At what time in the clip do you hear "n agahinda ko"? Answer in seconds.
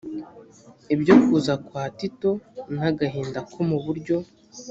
2.73-3.59